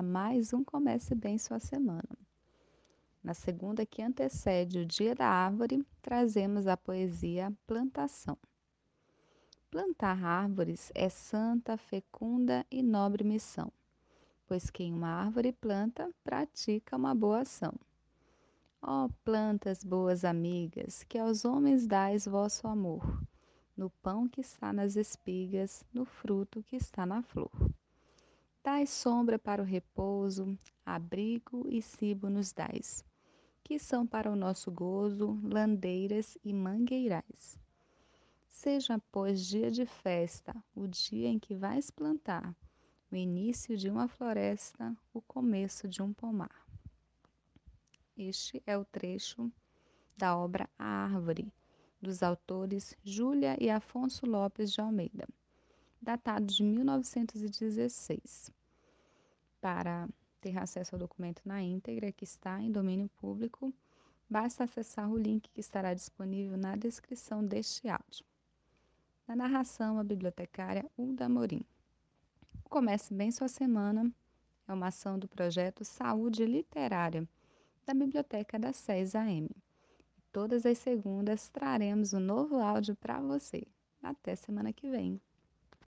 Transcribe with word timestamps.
mais 0.00 0.52
um 0.52 0.62
Comece 0.62 1.16
Bem 1.16 1.36
Sua 1.36 1.58
Semana. 1.58 2.16
Na 3.24 3.34
segunda 3.34 3.84
que 3.84 4.00
antecede 4.00 4.78
o 4.78 4.86
Dia 4.86 5.16
da 5.16 5.26
Árvore, 5.26 5.84
trazemos 6.00 6.68
a 6.68 6.76
poesia 6.76 7.52
Plantação. 7.66 8.38
Plantar 9.68 10.24
árvores 10.24 10.92
é 10.94 11.08
santa, 11.08 11.76
fecunda 11.76 12.64
e 12.70 12.84
nobre 12.84 13.24
missão, 13.24 13.72
pois 14.46 14.70
quem 14.70 14.94
uma 14.94 15.08
árvore 15.08 15.50
planta, 15.50 16.08
pratica 16.22 16.96
uma 16.96 17.16
boa 17.16 17.40
ação. 17.40 17.74
Ó 18.80 19.06
oh, 19.06 19.08
plantas 19.24 19.82
boas 19.82 20.24
amigas, 20.24 21.02
que 21.02 21.18
aos 21.18 21.44
homens 21.44 21.84
dais 21.84 22.26
vosso 22.26 22.68
amor, 22.68 23.20
no 23.76 23.90
pão 23.90 24.28
que 24.28 24.40
está 24.40 24.72
nas 24.72 24.94
espigas, 24.94 25.84
no 25.92 26.04
fruto 26.04 26.62
que 26.62 26.76
está 26.76 27.04
na 27.04 27.22
flor. 27.22 27.50
Dais 28.70 28.90
sombra 28.90 29.38
para 29.38 29.62
o 29.62 29.64
repouso, 29.64 30.58
abrigo 30.84 31.66
e 31.70 31.80
cibo 31.80 32.28
nos 32.28 32.52
dais, 32.52 33.02
que 33.64 33.78
são 33.78 34.06
para 34.06 34.30
o 34.30 34.36
nosso 34.36 34.70
gozo 34.70 35.40
landeiras 35.42 36.36
e 36.44 36.52
mangueirais. 36.52 37.58
Seja, 38.46 39.00
pois, 39.10 39.46
dia 39.46 39.70
de 39.70 39.86
festa, 39.86 40.54
o 40.76 40.86
dia 40.86 41.28
em 41.28 41.38
que 41.38 41.54
vais 41.54 41.90
plantar, 41.90 42.54
o 43.10 43.16
início 43.16 43.74
de 43.74 43.88
uma 43.88 44.06
floresta, 44.06 44.94
o 45.14 45.22
começo 45.22 45.88
de 45.88 46.02
um 46.02 46.12
pomar. 46.12 46.68
Este 48.18 48.62
é 48.66 48.76
o 48.76 48.84
trecho 48.84 49.50
da 50.14 50.36
obra 50.36 50.68
A 50.78 50.84
Árvore, 50.84 51.50
dos 52.02 52.22
autores 52.22 52.94
Júlia 53.02 53.56
e 53.58 53.70
Afonso 53.70 54.26
Lopes 54.26 54.70
de 54.70 54.82
Almeida, 54.82 55.26
datado 56.02 56.44
de 56.44 56.62
1916 56.62 58.57
para 59.60 60.08
ter 60.40 60.56
acesso 60.58 60.94
ao 60.94 60.98
documento 60.98 61.42
na 61.44 61.62
íntegra, 61.62 62.12
que 62.12 62.24
está 62.24 62.60
em 62.60 62.70
domínio 62.70 63.08
público, 63.16 63.72
basta 64.28 64.64
acessar 64.64 65.10
o 65.10 65.18
link 65.18 65.48
que 65.50 65.60
estará 65.60 65.94
disponível 65.94 66.56
na 66.56 66.76
descrição 66.76 67.44
deste 67.44 67.88
áudio. 67.88 68.24
Na 69.26 69.36
narração, 69.36 69.98
a 69.98 70.04
bibliotecária 70.04 70.84
Ulda 70.96 71.28
Morim. 71.28 71.64
Comece 72.64 73.14
bem 73.14 73.30
sua 73.30 73.48
semana 73.48 74.10
é 74.68 74.72
uma 74.72 74.88
ação 74.88 75.18
do 75.18 75.26
projeto 75.26 75.82
Saúde 75.82 76.44
Literária 76.44 77.26
da 77.86 77.94
Biblioteca 77.94 78.58
da 78.58 78.70
SES 78.70 79.14
AM. 79.14 79.48
Todas 80.30 80.66
as 80.66 80.76
segundas 80.76 81.48
traremos 81.48 82.12
um 82.12 82.20
novo 82.20 82.56
áudio 82.56 82.94
para 82.94 83.18
você. 83.18 83.66
Até 84.02 84.36
semana 84.36 84.70
que 84.72 84.90
vem. 84.90 85.18